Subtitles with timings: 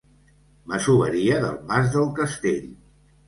[0.71, 2.67] Masoveria del mas del Castell.